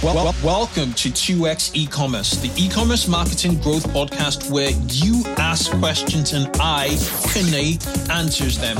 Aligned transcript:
Well, 0.00 0.14
well, 0.14 0.32
welcome 0.44 0.92
to 0.92 1.08
2x 1.08 1.74
e-commerce, 1.74 2.30
the 2.40 2.52
e-commerce 2.56 3.08
marketing 3.08 3.58
growth 3.60 3.84
podcast 3.88 4.48
where 4.48 4.70
you 4.86 5.24
ask 5.38 5.72
questions 5.80 6.34
and 6.34 6.46
I, 6.60 6.90
Kunle, 7.32 8.08
answers 8.08 8.58
them. 8.58 8.76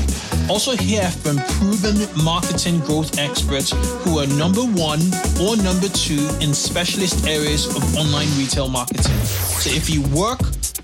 Also 0.49 0.77
hear 0.77 1.11
from 1.11 1.39
proven 1.59 2.07
marketing 2.23 2.79
growth 2.81 3.19
experts 3.19 3.73
who 4.05 4.21
are 4.21 4.29
number 4.29 4.61
one 4.63 5.01
or 5.43 5.57
number 5.57 5.89
two 5.89 6.29
in 6.41 6.55
specialist 6.55 7.27
areas 7.27 7.67
of 7.67 7.83
online 7.97 8.29
retail 8.39 8.69
marketing. 8.69 9.19
So 9.25 9.71
if 9.71 9.91
you 9.91 10.03
work 10.17 10.39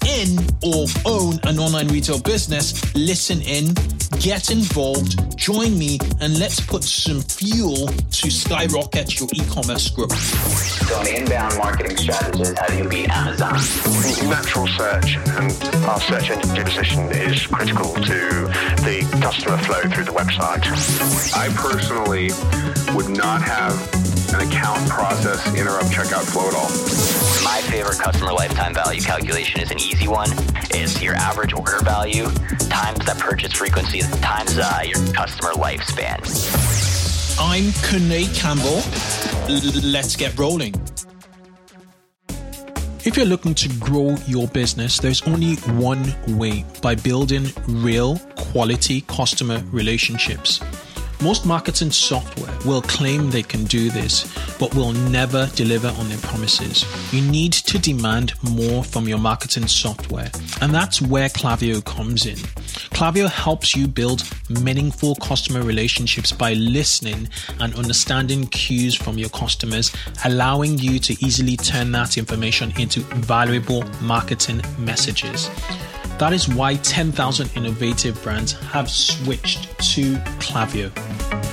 in 0.04 0.38
or 0.64 0.86
own 1.06 1.38
an 1.44 1.60
online 1.60 1.88
retail 1.88 2.20
business, 2.20 2.94
listen 2.94 3.40
in, 3.42 3.72
get 4.20 4.50
involved, 4.50 5.36
join 5.36 5.78
me, 5.78 5.98
and 6.20 6.38
let's 6.38 6.60
put 6.60 6.84
some 6.84 7.20
fuel 7.22 7.86
to 7.86 8.30
skyrocket 8.30 9.18
your 9.18 9.28
e-commerce 9.34 9.90
growth. 9.90 10.23
So 10.25 11.00
an 11.00 11.07
inbound 11.07 11.57
marketing 11.58 11.96
strategist, 11.96 12.58
how 12.58 12.67
do 12.68 12.79
you 12.79 12.89
beat 12.89 13.11
Amazon? 13.11 13.53
Natural 14.29 14.67
search 14.67 15.17
and 15.17 15.53
our 15.85 16.00
search 16.00 16.31
engine 16.31 16.64
position 16.64 17.12
is 17.12 17.46
critical 17.46 17.93
to 17.93 18.48
the 18.84 19.07
customer 19.21 19.58
flow 19.58 19.82
through 19.82 20.04
the 20.04 20.12
website. 20.12 20.64
I 21.36 21.48
personally 21.54 22.31
would 22.95 23.14
not 23.17 23.43
have 23.43 23.75
an 24.34 24.48
account 24.48 24.89
process 24.89 25.46
interrupt 25.54 25.90
checkout 25.90 26.25
flow 26.25 26.48
at 26.48 26.54
all. 26.54 26.70
My 27.45 27.61
favorite 27.70 27.98
customer 27.98 28.32
lifetime 28.32 28.75
value 28.75 29.00
calculation 29.00 29.61
is 29.61 29.70
an 29.70 29.79
easy 29.79 30.09
one. 30.09 30.31
It's 30.70 31.03
your 31.03 31.14
average 31.14 31.53
order 31.53 31.81
value 31.82 32.28
times 32.70 33.05
that 33.05 33.19
purchase 33.19 33.53
frequency 33.53 34.00
times 34.20 34.59
uh, 34.59 34.81
your 34.84 35.05
customer 35.12 35.53
lifespan. 35.53 36.19
I'm 37.39 37.64
Kunle 37.83 38.33
Campbell. 38.34 38.81
Let's 39.47 40.16
get 40.16 40.39
rolling. 40.39 40.75
If 43.05 43.14
you're 43.19 43.27
looking 43.27 43.55
to 43.56 43.69
grow 43.78 44.17
your 44.27 44.48
business, 44.48 44.98
there's 44.98 45.20
only 45.25 45.56
one 45.77 46.14
way 46.39 46.64
by 46.81 46.95
building 46.95 47.48
real 47.69 48.17
quality 48.37 49.03
customer 49.03 49.62
relationships. 49.70 50.61
Most 51.25 51.47
marketing 51.47 51.91
software 51.91 52.55
will 52.67 52.83
claim 52.83 53.30
they 53.30 53.42
can 53.42 53.64
do 53.64 53.89
this, 53.89 54.30
but 54.58 54.75
will 54.75 54.92
never 54.92 55.48
deliver 55.56 55.89
on 55.89 56.11
their 56.11 56.19
promises. 56.19 56.84
You 57.14 57.22
need 57.22 57.55
to 57.55 57.78
demand 57.78 58.34
more 58.42 58.84
from 58.84 59.08
your 59.08 59.16
marketing 59.16 59.66
software, 59.66 60.31
and 60.61 60.75
that's 60.75 61.00
where 61.00 61.31
Klaviyo 61.31 61.83
comes 61.83 62.27
in. 62.27 62.36
Klaviyo 62.92 63.31
helps 63.31 63.75
you 63.75 63.89
build 63.89 64.22
meaningful 64.50 65.14
customer 65.14 65.62
relationships 65.62 66.31
by 66.31 66.53
listening 66.53 67.31
and 67.59 67.75
understanding 67.75 68.47
cues 68.48 68.94
from 68.94 69.16
your 69.16 69.31
customers, 69.31 69.97
allowing 70.27 70.78
you 70.78 70.98
to 70.98 71.14
easily 71.25 71.56
turn 71.56 71.91
that 71.92 72.19
information 72.19 72.70
into 72.78 73.00
valuable 73.00 73.83
marketing 74.03 74.61
messages. 74.78 75.48
That 76.19 76.33
is 76.33 76.48
why 76.48 76.77
10,000 76.77 77.51
innovative 77.57 78.23
brands 78.23 78.53
have 78.53 78.89
switched 78.89 79.65
to 79.95 80.15
Klaviyo. 80.39 80.91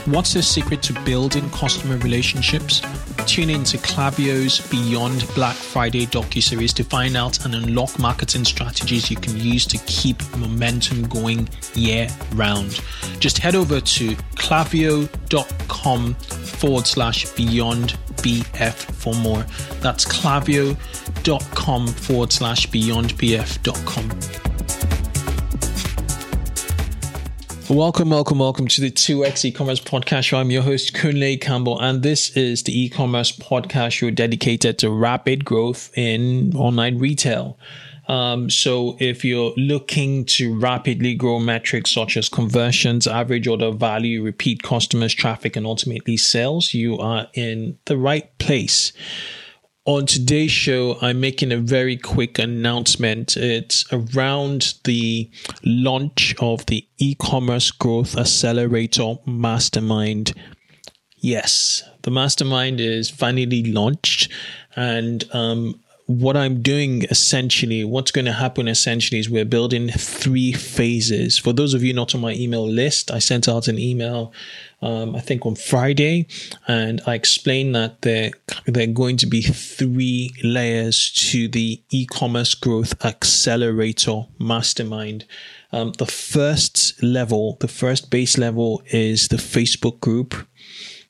What's 0.07 0.33
the 0.33 0.43
secret 0.43 0.81
to 0.83 0.93
building 1.01 1.49
customer 1.49 1.97
relationships? 1.97 2.81
Tune 3.25 3.49
in 3.49 3.63
to 3.65 3.77
Klaviyo's 3.77 4.59
Beyond 4.69 5.27
Black 5.35 5.55
Friday 5.55 6.05
docu-series 6.05 6.73
to 6.73 6.83
find 6.83 7.15
out 7.15 7.45
and 7.45 7.55
unlock 7.55 7.97
marketing 7.99 8.45
strategies 8.45 9.09
you 9.09 9.17
can 9.17 9.37
use 9.37 9.65
to 9.67 9.77
keep 9.85 10.17
momentum 10.37 11.07
going 11.07 11.47
year 11.75 12.07
round. 12.33 12.79
Just 13.19 13.37
head 13.37 13.55
over 13.55 13.79
to 13.79 14.15
klaviyo.com 14.35 16.13
forward 16.15 16.87
slash 16.87 17.29
beyond 17.33 17.93
BF 18.17 18.73
for 18.73 19.13
more. 19.15 19.43
That's 19.81 20.05
klaviyo.com 20.05 21.87
forward 21.87 22.33
slash 22.33 22.65
beyond 22.67 23.13
BF.com. 23.15 24.40
Welcome, 27.71 28.09
welcome, 28.09 28.39
welcome 28.39 28.67
to 28.67 28.81
the 28.81 28.91
2x 28.91 29.45
e-commerce 29.45 29.79
podcast 29.79 30.23
show. 30.23 30.39
I'm 30.39 30.51
your 30.51 30.61
host, 30.61 30.93
Kunle 30.93 31.39
Campbell, 31.39 31.79
and 31.79 32.03
this 32.03 32.35
is 32.35 32.63
the 32.63 32.77
e-commerce 32.77 33.31
podcast 33.31 33.93
show 33.93 34.09
dedicated 34.09 34.77
to 34.79 34.89
rapid 34.89 35.45
growth 35.45 35.89
in 35.97 36.53
online 36.53 36.99
retail. 36.99 37.57
Um, 38.09 38.49
so 38.49 38.97
if 38.99 39.23
you're 39.23 39.53
looking 39.55 40.25
to 40.25 40.59
rapidly 40.59 41.15
grow 41.15 41.39
metrics 41.39 41.91
such 41.91 42.17
as 42.17 42.27
conversions, 42.27 43.07
average 43.07 43.47
order 43.47 43.71
value, 43.71 44.21
repeat 44.21 44.63
customers, 44.63 45.13
traffic, 45.13 45.55
and 45.55 45.65
ultimately 45.65 46.17
sales, 46.17 46.73
you 46.73 46.97
are 46.97 47.29
in 47.35 47.77
the 47.85 47.95
right 47.97 48.37
place. 48.37 48.91
On 49.85 50.05
today's 50.05 50.51
show, 50.51 50.99
I'm 51.01 51.19
making 51.19 51.51
a 51.51 51.57
very 51.57 51.97
quick 51.97 52.37
announcement. 52.37 53.35
It's 53.35 53.83
around 53.91 54.75
the 54.83 55.27
launch 55.63 56.35
of 56.39 56.63
the 56.67 56.87
e 56.99 57.15
commerce 57.15 57.71
growth 57.71 58.15
accelerator 58.15 59.15
mastermind. 59.25 60.33
Yes, 61.17 61.81
the 62.03 62.11
mastermind 62.11 62.79
is 62.79 63.09
finally 63.09 63.73
launched, 63.73 64.31
and 64.75 65.23
um, 65.33 65.80
what 66.19 66.35
I'm 66.35 66.61
doing 66.61 67.03
essentially, 67.03 67.83
what's 67.83 68.11
going 68.11 68.25
to 68.25 68.33
happen 68.33 68.67
essentially 68.67 69.19
is 69.19 69.29
we're 69.29 69.45
building 69.45 69.89
three 69.89 70.51
phases. 70.51 71.37
For 71.37 71.53
those 71.53 71.73
of 71.73 71.83
you 71.83 71.93
not 71.93 72.13
on 72.15 72.21
my 72.21 72.33
email 72.33 72.67
list, 72.67 73.11
I 73.11 73.19
sent 73.19 73.47
out 73.47 73.67
an 73.67 73.77
email 73.77 74.33
um, 74.81 75.15
I 75.15 75.19
think 75.19 75.45
on 75.45 75.55
Friday, 75.55 76.27
and 76.67 77.01
I 77.05 77.13
explained 77.13 77.75
that 77.75 78.01
there 78.01 78.31
there 78.65 78.83
are 78.83 78.91
going 78.91 79.17
to 79.17 79.27
be 79.27 79.41
three 79.41 80.31
layers 80.43 81.11
to 81.31 81.47
the 81.47 81.81
e-commerce 81.91 82.55
growth 82.55 83.03
accelerator 83.05 84.23
mastermind. 84.39 85.25
Um, 85.71 85.93
the 85.99 86.07
first 86.07 87.01
level, 87.03 87.57
the 87.59 87.67
first 87.67 88.09
base 88.09 88.37
level, 88.37 88.81
is 88.87 89.27
the 89.27 89.37
Facebook 89.37 89.99
group. 89.99 90.33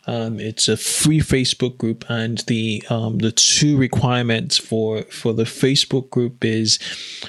Um, 0.07 0.39
it's 0.39 0.67
a 0.67 0.77
free 0.77 1.19
Facebook 1.19 1.77
group, 1.77 2.05
and 2.09 2.39
the 2.47 2.83
um, 2.89 3.19
the 3.19 3.31
two 3.31 3.77
requirements 3.77 4.57
for 4.57 5.03
for 5.03 5.33
the 5.33 5.43
Facebook 5.43 6.09
group 6.09 6.43
is 6.43 6.79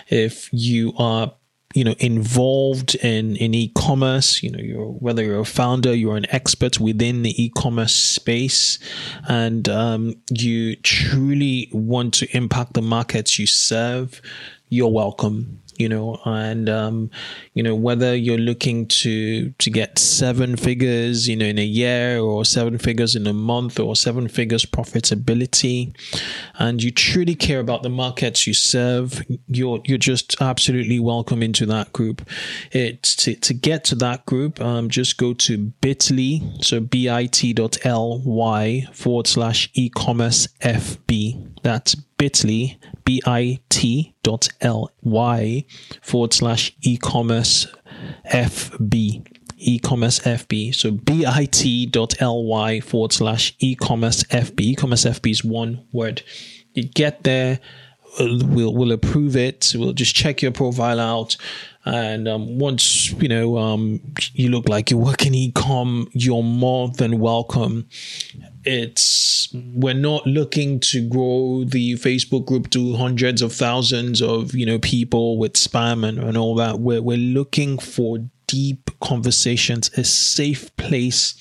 if 0.08 0.48
you 0.52 0.92
are 0.98 1.32
you 1.74 1.84
know 1.84 1.94
involved 1.98 2.94
in 2.96 3.36
in 3.36 3.54
e-commerce 3.54 4.42
you 4.42 4.50
know 4.50 4.58
you're 4.58 4.86
whether 4.86 5.22
you're 5.22 5.40
a 5.40 5.44
founder 5.44 5.94
you're 5.94 6.16
an 6.16 6.26
expert 6.30 6.78
within 6.78 7.22
the 7.22 7.42
e-commerce 7.42 7.94
space 7.94 8.78
and 9.28 9.68
um, 9.68 10.14
you 10.30 10.76
truly 10.76 11.70
want 11.72 12.12
to 12.14 12.36
impact 12.36 12.74
the 12.74 12.82
markets 12.82 13.38
you 13.38 13.46
serve 13.46 14.20
you're 14.68 14.92
welcome 14.92 15.61
you 15.76 15.88
know 15.88 16.20
and 16.24 16.68
um, 16.68 17.10
you 17.54 17.62
know 17.62 17.74
whether 17.74 18.14
you're 18.14 18.38
looking 18.38 18.86
to 18.86 19.50
to 19.52 19.70
get 19.70 19.98
seven 19.98 20.56
figures 20.56 21.28
you 21.28 21.36
know 21.36 21.46
in 21.46 21.58
a 21.58 21.64
year 21.64 22.18
or 22.18 22.44
seven 22.44 22.78
figures 22.78 23.14
in 23.14 23.26
a 23.26 23.32
month 23.32 23.78
or 23.78 23.96
seven 23.96 24.28
figures 24.28 24.64
profitability 24.64 25.94
and 26.58 26.82
you 26.82 26.90
truly 26.90 27.34
care 27.34 27.60
about 27.60 27.82
the 27.82 27.88
markets 27.88 28.46
you 28.46 28.54
serve 28.54 29.22
you're 29.48 29.80
you're 29.84 29.98
just 29.98 30.40
absolutely 30.40 31.00
welcome 31.00 31.42
into 31.42 31.66
that 31.66 31.92
group. 31.92 32.26
It's 32.70 33.16
to, 33.16 33.34
to 33.34 33.54
get 33.54 33.84
to 33.84 33.94
that 33.96 34.26
group 34.26 34.60
um, 34.60 34.88
just 34.88 35.16
go 35.16 35.34
to 35.34 35.58
bit.ly 35.58 36.40
so 36.60 36.80
bit.ly 36.80 38.80
forward 38.92 39.26
slash 39.26 39.70
e-commerce 39.74 40.48
fb 40.60 41.48
that's 41.62 41.94
bit.ly 42.22 42.78
bit.ly 43.74 45.64
forward 46.02 46.32
slash 46.32 46.72
e-commerce 46.82 47.66
fb 48.30 49.26
e-commerce 49.56 50.20
fb 50.20 50.72
so 50.72 50.92
bit.ly 50.92 52.80
forward 52.80 53.12
slash 53.12 53.54
e-commerce 53.58 54.22
fb 54.24 54.60
e-commerce 54.60 55.04
fb 55.04 55.30
is 55.30 55.44
one 55.44 55.84
word. 55.92 56.22
You 56.74 56.84
get 56.84 57.24
there 57.24 57.58
we'll 58.20 58.74
we'll 58.74 58.92
approve 58.92 59.36
it. 59.36 59.72
We'll 59.74 59.92
just 59.92 60.14
check 60.14 60.42
your 60.42 60.52
profile 60.52 61.00
out. 61.00 61.36
And 61.84 62.28
um, 62.28 62.58
once 62.58 63.10
you 63.12 63.28
know 63.28 63.58
um, 63.58 64.00
you 64.32 64.50
look 64.50 64.68
like 64.68 64.90
you 64.90 64.98
work 64.98 65.26
in 65.26 65.34
e-com 65.34 66.08
you're 66.12 66.44
more 66.44 66.90
than 66.90 67.18
welcome 67.18 67.88
it's 68.64 69.48
we're 69.52 69.94
not 69.94 70.26
looking 70.26 70.78
to 70.78 71.06
grow 71.08 71.64
the 71.64 71.94
facebook 71.94 72.46
group 72.46 72.70
to 72.70 72.94
hundreds 72.96 73.42
of 73.42 73.52
thousands 73.52 74.22
of 74.22 74.54
you 74.54 74.64
know 74.64 74.78
people 74.78 75.38
with 75.38 75.54
spam 75.54 76.06
and, 76.06 76.18
and 76.18 76.36
all 76.36 76.54
that. 76.56 76.78
We're, 76.78 77.02
we're 77.02 77.16
looking 77.16 77.78
for 77.78 78.18
deep 78.52 78.90
conversations, 79.00 79.90
a 79.96 80.04
safe 80.04 80.76
place 80.76 81.34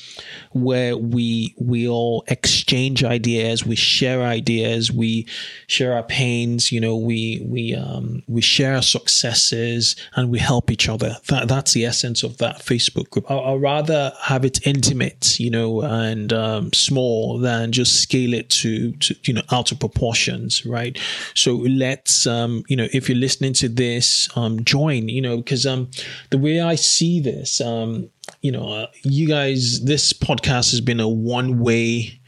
where 0.53 0.95
we 0.95 1.53
we 1.59 1.85
all 1.87 2.23
exchange 2.29 3.03
ideas, 3.03 3.65
we 3.65 3.75
share 3.75 4.21
ideas, 4.21 4.91
we 4.93 5.27
share 5.67 5.93
our 5.93 6.03
pains, 6.03 6.71
you 6.71 6.79
know, 6.79 6.95
we 6.95 7.45
we 7.45 7.75
um 7.75 8.23
we 8.27 8.39
share 8.39 8.75
our 8.75 8.81
successes 8.81 9.97
and 10.15 10.31
we 10.31 10.39
help 10.39 10.71
each 10.71 10.87
other. 10.87 11.17
That 11.27 11.49
that's 11.49 11.73
the 11.73 11.85
essence 11.85 12.23
of 12.23 12.37
that 12.37 12.59
Facebook 12.59 13.09
group. 13.09 13.29
I, 13.29 13.35
I'd 13.35 13.61
rather 13.61 14.13
have 14.21 14.45
it 14.45 14.65
intimate, 14.65 15.37
you 15.37 15.51
know, 15.51 15.81
and 15.81 16.31
um, 16.31 16.71
small 16.71 17.39
than 17.39 17.73
just 17.73 18.01
scale 18.01 18.33
it 18.33 18.49
to, 18.61 18.93
to 18.93 19.15
you 19.23 19.33
know 19.33 19.43
out 19.51 19.73
of 19.73 19.81
proportions, 19.81 20.65
right? 20.65 20.97
So 21.35 21.55
let's 21.55 22.25
um 22.25 22.63
you 22.69 22.77
know 22.77 22.87
if 22.93 23.09
you're 23.09 23.17
listening 23.17 23.53
to 23.55 23.67
this, 23.67 24.29
um 24.37 24.63
join, 24.63 25.09
you 25.09 25.21
know, 25.21 25.37
because 25.37 25.65
um 25.65 25.89
the 26.29 26.37
way 26.37 26.61
I 26.61 26.75
see 26.75 27.00
this, 27.19 27.61
um 27.61 28.09
you 28.41 28.51
know, 28.51 28.71
uh, 28.71 28.87
you 29.03 29.27
guys, 29.27 29.83
this 29.83 30.13
podcast 30.13 30.71
has 30.71 30.81
been 30.81 30.99
a 30.99 31.09
one 31.09 31.59
way 31.59 32.19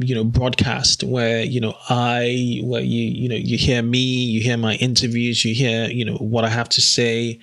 you 0.00 0.14
know 0.14 0.22
broadcast 0.22 1.02
where 1.02 1.42
you 1.42 1.60
know 1.60 1.74
i 1.88 2.60
where 2.62 2.82
you 2.82 3.02
you 3.02 3.28
know 3.28 3.34
you 3.34 3.58
hear 3.58 3.82
me 3.82 3.98
you 3.98 4.40
hear 4.40 4.56
my 4.56 4.74
interviews 4.74 5.44
you 5.44 5.52
hear 5.52 5.88
you 5.90 6.04
know 6.04 6.14
what 6.18 6.44
i 6.44 6.48
have 6.48 6.68
to 6.68 6.80
say 6.80 7.36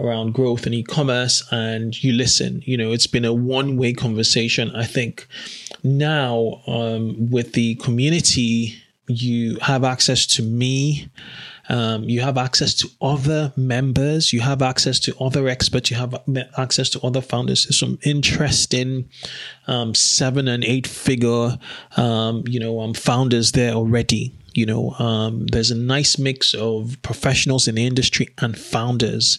around 0.00 0.32
growth 0.32 0.66
and 0.66 0.74
e-commerce 0.74 1.46
and 1.50 2.02
you 2.02 2.12
listen. 2.12 2.62
You 2.64 2.76
know 2.76 2.92
it's 2.92 3.06
been 3.06 3.24
a 3.24 3.32
one-way 3.32 3.92
conversation. 3.92 4.74
I 4.74 4.84
think 4.84 5.26
now 5.82 6.62
um, 6.66 7.30
with 7.30 7.52
the 7.52 7.76
community 7.76 8.74
you 9.08 9.58
have 9.60 9.84
access 9.84 10.24
to 10.24 10.42
me 10.42 11.08
um, 11.70 12.02
you 12.02 12.20
have 12.20 12.36
access 12.36 12.74
to 12.74 12.90
other 13.00 13.52
members. 13.56 14.32
You 14.32 14.40
have 14.40 14.60
access 14.60 14.98
to 15.00 15.16
other 15.18 15.46
experts. 15.48 15.88
You 15.90 15.96
have 15.98 16.14
access 16.58 16.90
to 16.90 17.00
other 17.00 17.20
founders. 17.20 17.64
There's 17.64 17.78
some 17.78 17.98
interesting 18.02 19.08
um, 19.68 19.94
seven 19.94 20.48
and 20.48 20.64
eight 20.64 20.88
figure, 20.88 21.56
um, 21.96 22.42
you 22.48 22.58
know, 22.58 22.80
um, 22.80 22.92
founders 22.92 23.52
there 23.52 23.72
already. 23.72 24.34
You 24.52 24.66
know, 24.66 24.90
um, 24.98 25.46
there's 25.46 25.70
a 25.70 25.76
nice 25.76 26.18
mix 26.18 26.54
of 26.54 26.96
professionals 27.02 27.68
in 27.68 27.76
the 27.76 27.86
industry 27.86 28.28
and 28.38 28.58
founders 28.58 29.38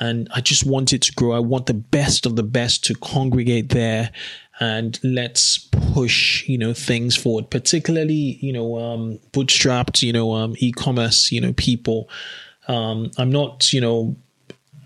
and 0.00 0.28
I 0.34 0.40
just 0.40 0.66
want 0.66 0.92
it 0.92 1.02
to 1.02 1.12
grow. 1.12 1.32
I 1.32 1.38
want 1.38 1.66
the 1.66 1.74
best 1.74 2.26
of 2.26 2.34
the 2.34 2.42
best 2.42 2.82
to 2.84 2.94
congregate 2.94 3.68
there 3.68 4.10
and 4.62 5.00
let's 5.02 5.58
push 5.92 6.48
you 6.48 6.56
know 6.56 6.72
things 6.72 7.16
forward 7.16 7.50
particularly 7.50 8.38
you 8.40 8.52
know 8.52 8.78
um, 8.78 9.18
bootstrapped 9.32 10.02
you 10.02 10.12
know 10.12 10.32
um, 10.34 10.54
e-commerce 10.58 11.32
you 11.32 11.40
know 11.40 11.52
people. 11.54 12.08
Um, 12.68 13.10
i'm 13.18 13.32
not 13.32 13.72
you 13.72 13.80
know 13.80 14.14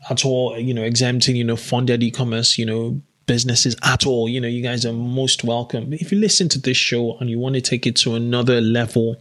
at 0.09 0.25
all 0.25 0.59
you 0.59 0.73
know 0.73 0.83
exempting 0.83 1.37
you 1.37 1.45
know 1.45 1.57
funded 1.57 2.03
e-commerce 2.03 2.57
you 2.57 2.65
know 2.65 3.03
businesses 3.27 3.77
at 3.83 4.07
all. 4.07 4.29
You 4.29 4.41
know 4.41 4.49
you 4.49 4.63
guys 4.63 4.87
are 4.87 4.93
most 4.93 5.45
welcome. 5.45 5.93
If 5.93 6.13
you 6.13 6.19
listen 6.19 6.49
to 6.51 6.61
this 6.61 6.77
show 6.77 7.19
and 7.19 7.29
you 7.29 7.39
want 7.39 7.57
to 7.57 7.61
take 7.61 7.87
it 7.87 7.97
to 7.97 8.15
another 8.15 8.61
level 8.61 9.17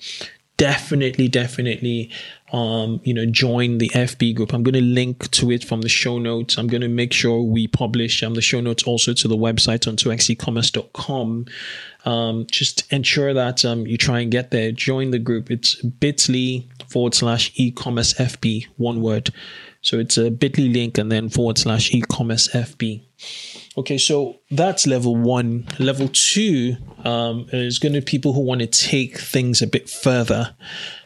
definitely 0.58 1.28
definitely 1.28 2.12
um, 2.54 3.02
you 3.04 3.14
know, 3.14 3.26
join 3.26 3.80
the 3.80 3.90
FB 3.90 4.36
group. 4.36 4.54
I'm 4.54 4.64
going 4.64 4.76
to 4.76 4.82
link 4.82 5.30
to 5.32 5.52
it 5.52 5.64
from 5.66 5.82
the 5.82 5.90
show 5.90 6.20
notes. 6.20 6.58
I'm 6.58 6.68
going 6.68 6.82
to 6.82 6.88
make 6.88 7.12
sure 7.12 7.42
we 7.42 7.68
publish 7.68 8.24
um, 8.24 8.36
the 8.36 8.42
show 8.42 8.62
notes 8.62 8.84
also 8.84 9.14
to 9.14 9.28
the 9.28 9.36
website 9.36 9.88
on 9.88 9.98
2xecommerce.com. 9.98 11.48
Um, 12.06 12.48
just 12.50 12.92
ensure 12.94 13.34
that 13.34 13.66
um, 13.66 13.88
you 13.88 13.98
try 13.98 14.20
and 14.20 14.32
get 14.32 14.52
there. 14.52 14.72
Join 14.72 15.12
the 15.12 15.20
group. 15.20 15.52
It's 15.52 15.82
bit.ly 15.82 16.66
forward 16.88 17.16
slash 17.16 17.52
e-commerce 17.56 18.14
FB, 18.14 18.68
one 18.78 19.02
word. 19.02 19.32
So 19.86 20.00
it's 20.00 20.18
a 20.18 20.32
bit.ly 20.32 20.66
link 20.66 20.98
and 20.98 21.12
then 21.12 21.30
forward 21.30 21.60
slash 21.60 21.94
e-commerce 21.94 22.48
FB. 22.48 23.04
Okay, 23.78 24.00
so 24.00 24.40
that's 24.50 24.88
level 24.88 25.16
one. 25.16 25.68
Level 25.78 26.10
two 26.12 26.76
um, 27.04 27.46
is 27.54 27.78
going 27.78 27.94
to 27.94 28.02
be 28.02 28.06
people 28.06 28.34
who 28.34 28.40
want 28.40 28.62
to 28.62 28.68
take 28.68 29.20
things 29.20 29.62
a 29.62 29.68
bit 29.68 29.88
further 29.88 30.56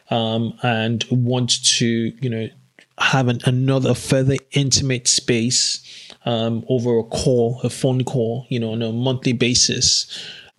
um, 0.08 0.54
and 0.62 1.04
want 1.10 1.62
to, 1.76 1.86
you 1.86 2.30
know, 2.30 2.48
have 2.96 3.28
an, 3.28 3.40
another 3.44 3.92
further 3.92 4.36
intimate 4.52 5.06
space 5.08 6.08
um, 6.24 6.64
over 6.70 6.98
a 6.98 7.04
call, 7.04 7.60
a 7.62 7.68
phone 7.68 8.02
call, 8.04 8.46
you 8.48 8.58
know, 8.58 8.72
on 8.72 8.80
a 8.80 8.92
monthly 8.92 9.34
basis. 9.34 10.06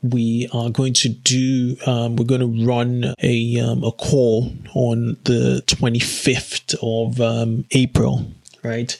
We 0.04 0.50
are 0.52 0.70
going 0.70 0.94
to 0.94 1.10
do, 1.10 1.78
um, 1.86 2.16
we're 2.16 2.26
going 2.26 2.42
to 2.42 2.66
run 2.66 3.14
a, 3.22 3.60
um, 3.60 3.84
a 3.84 3.92
call 3.92 4.52
on 4.74 5.18
the 5.26 5.64
25th 5.68 6.76
of 6.82 7.22
um, 7.22 7.66
April, 7.72 8.26
right? 8.64 8.98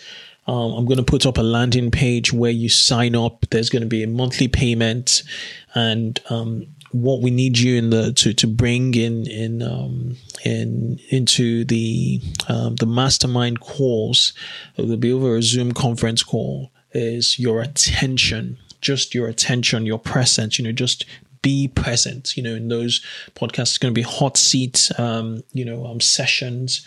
Um, 0.48 0.74
I'm 0.74 0.86
going 0.86 0.98
to 0.98 1.04
put 1.04 1.26
up 1.26 1.38
a 1.38 1.44
landing 1.44 1.92
page 1.92 2.34
where 2.34 2.52
you 2.52 2.68
sign 2.68 3.16
up. 3.16 3.46
There's 3.52 3.70
going 3.70 3.84
to 3.84 3.88
be 3.88 4.04
a 4.04 4.08
monthly 4.08 4.48
payment, 4.48 5.24
and 5.76 6.20
um, 6.30 6.68
what 6.92 7.22
we 7.22 7.32
need 7.32 7.58
you 7.58 7.78
in 7.78 7.90
the 7.90 8.12
to 8.14 8.34
to 8.34 8.48
bring 8.48 8.94
in 8.96 9.28
in 9.28 9.62
um, 9.62 10.18
in 10.44 11.00
into 11.10 11.64
the 11.66 12.22
um, 12.50 12.76
the 12.76 12.86
mastermind 12.86 13.60
calls. 13.60 14.34
It 14.78 14.88
will 14.88 14.98
be 14.98 15.14
over 15.14 15.36
a 15.36 15.44
Zoom 15.44 15.74
conference 15.74 16.24
call. 16.24 16.72
Is 16.94 17.40
your 17.40 17.62
attention, 17.62 18.58
just 18.82 19.16
your 19.16 19.28
attention, 19.28 19.86
your 19.86 20.00
presence. 20.00 20.60
You 20.60 20.66
know, 20.66 20.72
just 20.72 21.06
be 21.42 21.68
present. 21.68 22.36
You 22.36 22.44
know, 22.44 22.56
in 22.56 22.68
those 22.68 23.04
podcasts, 23.36 23.62
it's 23.62 23.78
going 23.78 23.94
to 23.94 24.00
be 24.00 24.04
hot 24.04 24.38
seat. 24.38 24.92
Um, 24.98 25.44
you 25.54 25.66
know, 25.66 25.86
um, 25.86 26.00
sessions 26.00 26.86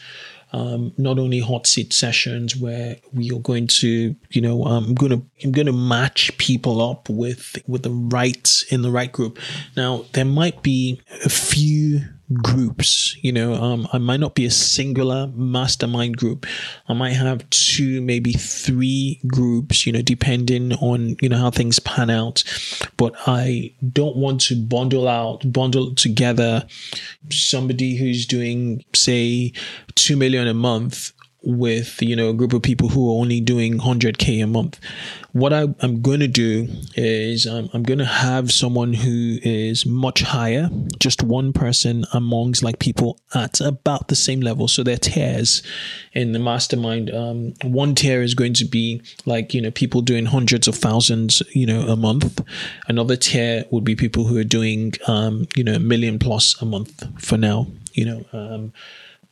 um, 0.55 0.93
not 0.97 1.19
only 1.19 1.41
hot 1.41 1.67
seat 1.67 1.93
sessions 1.93 2.55
where 2.55 2.97
we 3.13 3.33
are 3.33 3.41
going 3.41 3.67
to, 3.67 4.15
you 4.31 4.41
know, 4.41 4.65
um, 4.65 4.85
I'm 4.85 4.95
gonna 4.95 5.21
I'm 5.43 5.51
gonna 5.51 5.73
match 5.73 6.37
people 6.39 6.81
up 6.81 7.09
with 7.09 7.59
with 7.67 7.83
the 7.83 7.91
right 7.91 8.63
in 8.71 8.83
the 8.83 8.93
right 8.93 9.11
group. 9.11 9.41
Now 9.77 10.05
there 10.13 10.25
might 10.25 10.63
be 10.63 11.01
a 11.25 11.29
few 11.29 12.03
groups. 12.33 13.17
You 13.23 13.33
know, 13.33 13.55
um, 13.55 13.89
I 13.93 13.99
might 13.99 14.21
not 14.21 14.35
be 14.35 14.45
a 14.45 14.51
singular 14.51 15.29
mastermind 15.35 16.17
group. 16.17 16.47
I 16.89 16.95
might 16.95 17.13
have 17.13 17.49
two, 17.51 18.01
maybe 18.01 18.33
three 18.33 19.21
groups, 19.27 19.87
you 19.87 19.93
know, 19.93 20.03
depending 20.03 20.73
on, 20.75 21.17
you 21.21 21.29
know, 21.29 21.39
how 21.39 21.51
things 21.51 21.79
pan 21.79 22.11
out. 22.11 22.43
But 22.97 23.15
I 23.27 23.73
don't 23.93 24.17
want 24.17 24.41
to 24.43 24.57
bundle 24.57 25.09
out, 25.09 25.51
bundle 25.53 25.95
together 25.95 26.67
somebody 27.31 27.97
who's 27.97 28.27
doing, 28.27 28.85
say, 28.95 29.53
2 29.95 30.17
million 30.17 30.47
a 30.47 30.55
month 30.55 31.13
with 31.45 32.01
you 32.01 32.17
know 32.17 32.31
a 32.31 32.35
group 32.35 32.53
of 32.53 32.63
people 32.63 32.89
who 32.89 33.09
are 33.09 33.21
only 33.21 33.41
doing 33.41 33.79
100k 33.79 34.43
a 34.43 34.47
month. 34.47 34.81
What 35.33 35.53
I, 35.53 35.67
am 35.83 36.01
going 36.01 36.21
to 36.21 36.29
do 36.29 36.69
is 36.95 37.47
um, 37.47 37.69
I'm 37.73 37.83
going 37.83 37.99
to 37.99 38.05
have 38.05 38.53
someone 38.53 38.93
who 38.93 39.39
is 39.43 39.85
much 39.85 40.23
higher 40.23 40.71
just 40.99 41.23
one 41.23 41.53
person 41.53 42.05
amongst 42.13 42.63
like 42.63 42.79
people 42.79 43.19
at 43.35 43.61
about 43.61 44.09
the 44.09 44.17
same 44.17 44.41
level. 44.41 44.69
So 44.69 44.83
they're 44.83 44.97
tiers 44.97 45.63
in 46.13 46.33
the 46.33 46.39
mastermind 46.39 47.11
um, 47.13 47.55
one 47.63 47.95
tier 47.95 48.23
is 48.23 48.35
going 48.35 48.55
to 48.55 48.65
be 48.65 49.03
like 49.27 49.55
you 49.55 49.61
know 49.61 49.71
people 49.71 50.01
doing 50.01 50.27
hundreds 50.27 50.69
of 50.69 50.77
thousands 50.77 51.43
you 51.53 51.67
know 51.67 51.83
a 51.83 51.97
month. 51.97 52.41
Another 52.89 53.17
tier 53.17 53.65
would 53.71 53.85
be 53.85 53.97
people 53.97 54.25
who 54.25 54.39
are 54.39 54.45
doing 54.45 54.95
um, 55.07 55.47
you 55.57 55.65
know 55.65 55.75
a 55.75 55.81
million 55.81 56.19
plus 56.19 56.61
a 56.63 56.65
month 56.65 57.05
for 57.23 57.37
now 57.37 57.67
you 57.93 58.05
know 58.05 58.25
um, 58.33 58.73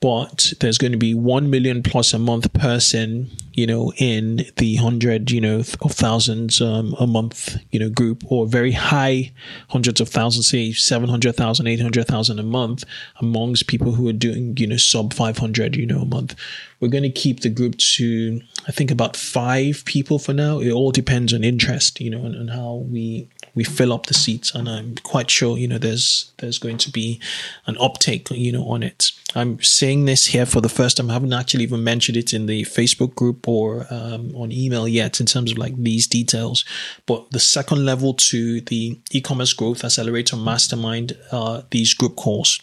but 0.03 0.53
there's 0.61 0.79
going 0.79 0.93
to 0.93 0.99
be 0.99 1.15
1 1.15 1.49
million 1.49 1.83
plus 1.83 2.13
a 2.13 2.19
month 2.19 2.53
person 2.53 3.31
you 3.55 3.67
know 3.67 3.93
in 3.99 4.45
the 4.57 4.77
100 4.77 5.31
you 5.31 5.41
know 5.41 5.59
of 5.59 5.93
thousands 5.93 6.61
um, 6.61 6.95
a 6.99 7.07
month 7.07 7.57
you 7.71 7.79
know 7.79 7.91
group 7.91 8.23
or 8.31 8.47
very 8.47 8.73
high 8.73 9.33
hundreds 9.69 10.01
of 10.01 10.09
thousands 10.09 10.47
say 10.47 10.73
700,000 10.73 11.67
800,000 11.67 12.39
a 12.39 12.43
month 12.43 12.85
amongst 13.21 13.67
people 13.67 13.93
who 13.93 14.09
are 14.09 14.13
doing 14.13 14.57
you 14.57 14.67
know 14.67 14.77
sub 14.77 15.13
500 15.13 15.77
you 15.77 15.87
know 15.87 16.01
a 16.01 16.07
month. 16.07 16.35
We're 16.81 16.89
going 16.89 17.05
to 17.05 17.11
keep 17.11 17.41
the 17.41 17.49
group 17.49 17.77
to 17.79 18.41
i 18.67 18.73
think 18.73 18.91
about 18.91 19.17
5 19.17 19.85
people 19.85 20.19
for 20.19 20.33
now. 20.33 20.59
It 20.61 20.73
all 20.73 20.91
depends 20.91 21.33
on 21.33 21.45
interest 21.45 22.01
you 22.01 22.11
know 22.11 22.25
and, 22.25 22.35
and 22.35 22.51
how 22.51 22.85
we 22.89 23.29
we 23.55 23.65
fill 23.65 23.93
up 23.93 24.07
the 24.07 24.15
seats 24.15 24.55
and 24.55 24.67
i'm 24.69 24.95
quite 25.03 25.31
sure 25.31 25.59
you 25.59 25.69
know 25.69 25.79
there's 25.79 26.33
there's 26.39 26.59
going 26.59 26.79
to 26.79 26.91
be 26.91 27.21
an 27.67 27.77
uptake 27.79 28.31
you 28.31 28.53
know 28.53 28.65
on 28.69 28.83
it. 28.83 29.13
I'm 29.35 29.63
saying 29.63 30.05
this 30.05 30.27
here 30.27 30.45
for 30.45 30.61
the 30.61 30.69
first 30.69 30.99
time. 30.99 31.09
I 31.09 31.15
haven't 31.15 31.33
actually 31.33 31.65
even 31.65 31.83
mentioned 31.83 32.17
it 32.17 32.33
in 32.33 32.47
the 32.47 32.63
facebook 32.65 33.15
group 33.15 33.42
or 33.49 33.87
um, 33.91 34.35
on 34.37 34.53
email 34.53 34.87
yet 34.87 35.21
in 35.21 35.27
terms 35.27 35.53
of 35.53 35.59
like 35.59 35.77
these 35.77 36.07
details 36.07 36.65
but 37.07 37.31
the 37.31 37.41
second 37.41 37.85
level 37.85 38.15
to 38.15 38.61
the 38.63 38.99
e-commerce 39.11 39.53
growth 39.53 39.85
accelerator 39.85 40.37
mastermind 40.37 41.17
are 41.33 41.65
these 41.71 41.95
group 41.95 42.17
calls 42.17 42.61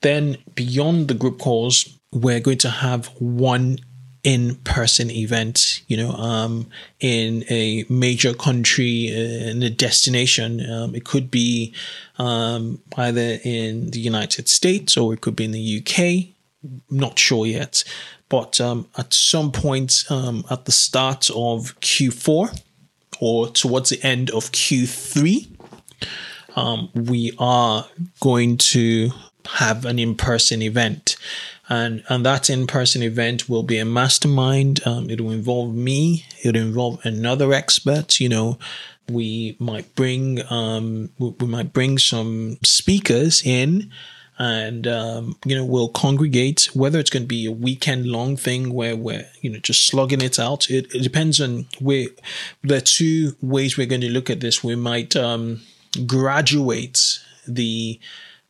then 0.00 0.36
beyond 0.54 1.08
the 1.08 1.14
group 1.14 1.38
calls 1.38 1.98
we're 2.12 2.40
going 2.40 2.58
to 2.58 2.70
have 2.70 3.06
one 3.18 3.78
in-person 4.24 5.10
event, 5.10 5.82
you 5.86 5.96
know, 5.96 6.10
um, 6.12 6.68
in 7.00 7.44
a 7.48 7.84
major 7.88 8.34
country, 8.34 9.08
in 9.08 9.62
a 9.62 9.70
destination. 9.70 10.68
Um, 10.70 10.94
it 10.94 11.04
could 11.04 11.30
be 11.30 11.74
um, 12.18 12.82
either 12.96 13.38
in 13.44 13.90
the 13.90 14.00
United 14.00 14.48
States 14.48 14.96
or 14.96 15.14
it 15.14 15.20
could 15.20 15.36
be 15.36 15.44
in 15.44 15.52
the 15.52 15.82
UK. 15.82 16.34
Not 16.90 17.18
sure 17.18 17.46
yet, 17.46 17.84
but 18.28 18.60
um, 18.60 18.88
at 18.96 19.14
some 19.14 19.52
point 19.52 20.04
um, 20.10 20.44
at 20.50 20.64
the 20.64 20.72
start 20.72 21.30
of 21.30 21.78
Q4 21.80 22.60
or 23.20 23.48
towards 23.48 23.90
the 23.90 24.02
end 24.02 24.30
of 24.30 24.52
Q3, 24.52 25.48
um, 26.56 26.90
we 26.94 27.32
are 27.38 27.86
going 28.20 28.58
to 28.58 29.10
have 29.46 29.84
an 29.84 29.98
in-person 29.98 30.62
event. 30.62 31.16
And 31.70 32.02
and 32.08 32.24
that 32.24 32.48
in-person 32.48 33.02
event 33.02 33.48
will 33.48 33.62
be 33.62 33.78
a 33.78 33.84
mastermind. 33.84 34.80
Um, 34.86 35.10
it'll 35.10 35.30
involve 35.30 35.74
me. 35.74 36.24
It'll 36.42 36.62
involve 36.62 37.04
another 37.04 37.52
expert. 37.52 38.20
You 38.20 38.30
know 38.30 38.58
we 39.10 39.56
might 39.58 39.94
bring 39.94 40.40
um, 40.50 41.10
we 41.18 41.46
might 41.46 41.72
bring 41.72 41.98
some 41.98 42.58
speakers 42.62 43.42
in 43.44 43.90
and 44.38 44.86
um, 44.86 45.36
you 45.44 45.54
know 45.54 45.64
we'll 45.64 45.88
congregate 45.88 46.68
whether 46.74 46.98
it's 46.98 47.10
going 47.10 47.24
to 47.24 47.26
be 47.26 47.46
a 47.46 47.52
weekend 47.52 48.06
long 48.06 48.36
thing 48.36 48.72
where 48.72 48.96
we're 48.96 49.26
you 49.40 49.50
know 49.50 49.58
just 49.58 49.86
slugging 49.86 50.20
it 50.20 50.38
out 50.38 50.70
it, 50.70 50.94
it 50.94 51.02
depends 51.02 51.40
on 51.40 51.66
where 51.80 52.06
there 52.62 52.78
are 52.78 52.82
two 52.82 53.36
ways 53.40 53.76
we're 53.76 53.86
going 53.86 54.00
to 54.00 54.10
look 54.10 54.30
at 54.30 54.40
this 54.40 54.62
we 54.62 54.76
might 54.76 55.16
um, 55.16 55.60
graduate 56.06 57.18
the 57.46 57.98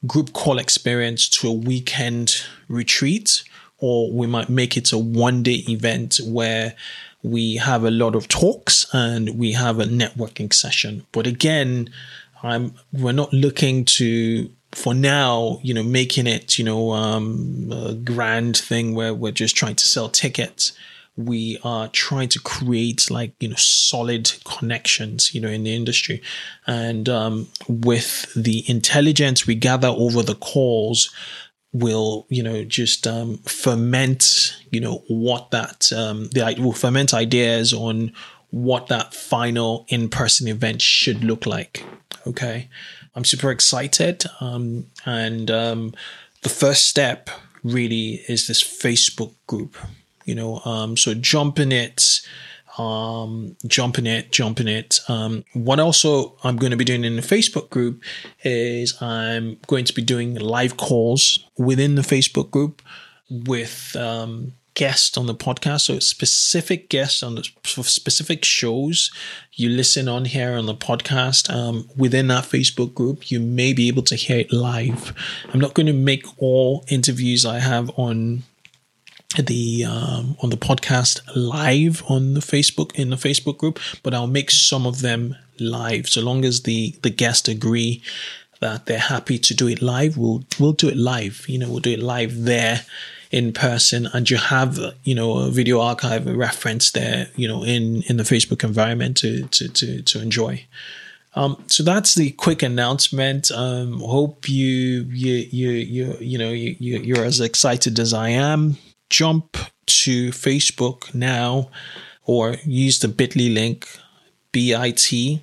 group 0.06 0.32
call 0.32 0.58
experience 0.58 1.28
to 1.28 1.48
a 1.48 1.52
weekend 1.52 2.44
retreat, 2.68 3.42
or 3.78 4.12
we 4.12 4.26
might 4.26 4.48
make 4.48 4.76
it 4.76 4.92
a 4.92 4.98
one 4.98 5.42
day 5.42 5.64
event 5.68 6.20
where 6.24 6.74
we 7.22 7.56
have 7.56 7.84
a 7.84 7.90
lot 7.90 8.14
of 8.14 8.28
talks 8.28 8.86
and 8.92 9.38
we 9.38 9.52
have 9.52 9.80
a 9.80 9.84
networking 9.84 10.52
session. 10.52 11.04
But 11.12 11.26
again, 11.26 11.90
I'm 12.42 12.74
we're 12.92 13.12
not 13.12 13.32
looking 13.32 13.84
to 13.86 14.50
for 14.72 14.94
now, 14.94 15.58
you 15.62 15.72
know, 15.72 15.82
making 15.82 16.26
it, 16.26 16.58
you 16.58 16.64
know, 16.64 16.92
um, 16.92 17.70
a 17.72 17.94
grand 17.94 18.56
thing 18.56 18.94
where 18.94 19.14
we're 19.14 19.32
just 19.32 19.56
trying 19.56 19.76
to 19.76 19.84
sell 19.84 20.08
tickets. 20.08 20.72
We 21.16 21.58
are 21.64 21.88
trying 21.88 22.28
to 22.30 22.38
create 22.38 23.10
like 23.10 23.32
you 23.40 23.48
know 23.48 23.56
solid 23.56 24.32
connections 24.44 25.34
you 25.34 25.40
know 25.40 25.48
in 25.48 25.64
the 25.64 25.74
industry. 25.74 26.22
And 26.64 27.08
um, 27.08 27.48
with 27.66 28.32
the 28.34 28.62
intelligence 28.70 29.44
we 29.44 29.56
gather 29.56 29.88
over 29.88 30.22
the 30.22 30.36
calls 30.36 31.12
will 31.72 32.26
you 32.28 32.40
know 32.44 32.62
just 32.62 33.08
um, 33.08 33.38
ferment 33.38 34.56
you 34.70 34.80
know 34.80 35.02
what 35.08 35.50
that 35.50 35.90
um, 35.92 36.28
the 36.28 36.54
will 36.60 36.72
ferment 36.72 37.12
ideas 37.12 37.72
on 37.72 38.12
what 38.50 38.86
that 38.86 39.12
final 39.12 39.86
in-person 39.88 40.46
event 40.46 40.80
should 40.80 41.24
look 41.24 41.46
like. 41.46 41.84
Okay 42.28 42.68
i'm 43.18 43.24
super 43.24 43.50
excited 43.50 44.24
um, 44.40 44.86
and 45.04 45.50
um, 45.50 45.92
the 46.42 46.48
first 46.48 46.86
step 46.86 47.28
really 47.62 48.22
is 48.28 48.46
this 48.46 48.62
facebook 48.62 49.34
group 49.46 49.76
you 50.28 50.34
know, 50.34 50.60
um, 50.66 50.94
so 50.98 51.14
jumping 51.14 51.72
it, 51.72 52.20
um, 52.76 53.56
jumping 53.66 54.04
it, 54.04 54.30
jumping 54.30 54.68
it. 54.68 55.00
Um, 55.08 55.42
what 55.54 55.80
also 55.80 56.36
I'm 56.44 56.56
going 56.56 56.70
to 56.70 56.76
be 56.76 56.84
doing 56.84 57.02
in 57.02 57.16
the 57.16 57.22
Facebook 57.22 57.70
group 57.70 58.02
is 58.44 59.00
I'm 59.00 59.58
going 59.68 59.86
to 59.86 59.94
be 59.94 60.02
doing 60.02 60.34
live 60.34 60.76
calls 60.76 61.46
within 61.56 61.94
the 61.94 62.02
Facebook 62.02 62.50
group 62.50 62.82
with 63.30 63.96
um, 63.96 64.52
guests 64.78 65.18
on 65.18 65.26
the 65.26 65.34
podcast. 65.34 65.82
So 65.82 65.98
specific 65.98 66.88
guests 66.88 67.24
on 67.24 67.34
the 67.34 67.42
specific 67.64 68.44
shows 68.44 69.10
you 69.52 69.68
listen 69.68 70.06
on 70.06 70.24
here 70.24 70.52
on 70.52 70.66
the 70.66 70.74
podcast 70.74 71.52
um, 71.52 71.90
within 71.96 72.28
that 72.28 72.44
Facebook 72.44 72.94
group, 72.94 73.28
you 73.28 73.40
may 73.40 73.72
be 73.72 73.88
able 73.88 74.04
to 74.04 74.14
hear 74.14 74.38
it 74.38 74.52
live. 74.52 75.12
I'm 75.52 75.58
not 75.58 75.74
going 75.74 75.88
to 75.88 75.92
make 75.92 76.24
all 76.38 76.84
interviews 76.86 77.44
I 77.44 77.58
have 77.58 77.90
on 77.98 78.44
the 79.36 79.84
um, 79.84 80.36
on 80.42 80.50
the 80.50 80.56
podcast 80.56 81.20
live 81.34 82.04
on 82.08 82.34
the 82.34 82.40
Facebook 82.40 82.94
in 82.94 83.10
the 83.10 83.16
Facebook 83.16 83.58
group, 83.58 83.80
but 84.04 84.14
I'll 84.14 84.28
make 84.28 84.50
some 84.50 84.86
of 84.86 85.00
them 85.00 85.34
live. 85.58 86.08
So 86.08 86.20
long 86.20 86.44
as 86.44 86.62
the 86.62 86.94
the 87.02 87.10
guests 87.10 87.48
agree 87.48 88.00
that 88.60 88.86
they're 88.86 88.98
happy 88.98 89.38
to 89.38 89.54
do 89.54 89.68
it 89.68 89.82
live, 89.82 90.16
we'll 90.16 90.44
we'll 90.58 90.72
do 90.72 90.88
it 90.88 90.96
live. 90.96 91.44
You 91.48 91.58
know, 91.58 91.70
we'll 91.70 91.80
do 91.80 91.92
it 91.92 92.02
live 92.02 92.44
there 92.44 92.82
in 93.30 93.52
person, 93.52 94.08
and 94.12 94.28
you 94.28 94.36
have 94.36 94.78
you 95.04 95.14
know 95.14 95.38
a 95.38 95.50
video 95.50 95.80
archive, 95.80 96.26
a 96.26 96.34
reference 96.34 96.90
there, 96.90 97.28
you 97.36 97.48
know, 97.48 97.64
in 97.64 98.02
in 98.02 98.16
the 98.16 98.24
Facebook 98.24 98.64
environment 98.64 99.16
to 99.18 99.46
to 99.48 99.68
to 99.68 100.02
to 100.02 100.20
enjoy. 100.20 100.64
Um, 101.34 101.62
so 101.68 101.82
that's 101.82 102.14
the 102.14 102.30
quick 102.32 102.62
announcement. 102.62 103.50
Um, 103.52 104.00
hope 104.00 104.48
you 104.48 105.06
you 105.10 105.34
you 105.50 105.70
you 105.70 106.16
you 106.20 106.38
know 106.38 106.50
you 106.50 106.76
you're 106.78 107.24
as 107.24 107.40
excited 107.40 107.98
as 107.98 108.12
I 108.12 108.30
am 108.30 108.76
jump 109.10 109.56
to 109.86 110.30
Facebook 110.30 111.14
now 111.14 111.70
or 112.24 112.56
use 112.64 112.98
the 112.98 113.08
bit.ly 113.08 113.48
link 113.48 113.88
bit.ly 114.52 115.42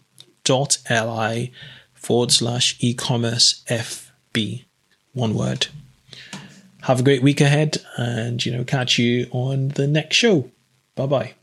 forward 2.05 2.31
slash 2.31 2.77
e-commerce 2.81 3.63
FB. 3.67 4.63
One 5.13 5.33
word. 5.33 5.67
Have 6.83 7.00
a 7.00 7.03
great 7.03 7.24
week 7.24 7.41
ahead 7.41 7.77
and, 7.97 8.45
you 8.45 8.51
know, 8.51 8.63
catch 8.63 9.00
you 9.00 9.25
on 9.31 9.69
the 9.69 9.88
next 9.88 10.15
show. 10.15 10.51
Bye 10.93 11.07
bye. 11.07 11.33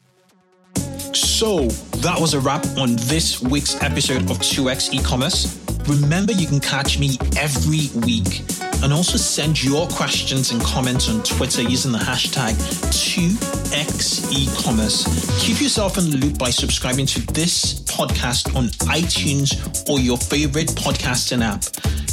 So 1.13 1.67
that 1.99 2.21
was 2.21 2.35
a 2.35 2.41
wrap 2.41 2.65
on 2.79 2.95
this 2.95 3.43
week's 3.43 3.83
episode 3.83 4.31
of 4.31 4.39
2x 4.39 4.95
e-commerce. 4.95 5.59
Remember, 5.89 6.33
you 6.33 6.47
can 6.47 6.61
catch 6.61 6.97
me 6.97 7.19
every 7.37 7.91
week 8.07 8.45
and 8.85 8.93
also 8.93 9.19
send 9.19 9.65
your 9.65 9.89
questions 9.89 10.53
and 10.53 10.63
comments 10.63 11.11
on 11.11 11.25
Twitter 11.25 11.63
using 11.63 11.91
the 11.91 11.99
hashtag 11.99 12.53
2xecommerce. 12.93 15.41
Keep 15.41 15.61
yourself 15.61 15.99
in 15.99 16.11
the 16.11 16.19
loop 16.19 16.39
by 16.39 16.51
subscribing 16.51 17.07
to 17.07 17.21
this 17.33 17.82
podcast 17.93 18.55
on 18.57 18.69
iTunes 18.89 19.89
or 19.89 20.01
your 20.01 20.17
favorite 20.17 20.69
podcasting 20.69 21.43
app. 21.43 21.63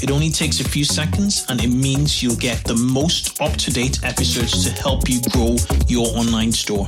It 0.04 0.12
only 0.12 0.30
takes 0.30 0.60
a 0.60 0.64
few 0.64 0.84
seconds 0.84 1.46
and 1.50 1.64
it 1.64 1.70
means 1.70 2.22
you'll 2.22 2.36
get 2.36 2.64
the 2.66 2.76
most 2.76 3.42
up 3.42 3.54
to 3.54 3.72
date 3.72 4.04
episodes 4.04 4.64
to 4.66 4.72
help 4.82 5.10
you 5.10 5.22
grow 5.32 5.56
your 5.88 6.08
online 6.18 6.52
store. 6.52 6.88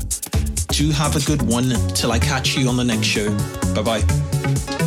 Do 0.67 0.91
have 0.91 1.15
a 1.15 1.25
good 1.25 1.41
one 1.41 1.69
till 1.93 2.11
I 2.11 2.19
catch 2.19 2.57
you 2.57 2.67
on 2.67 2.77
the 2.77 2.83
next 2.83 3.07
show. 3.07 3.29
Bye 3.73 4.01
bye. 4.01 4.80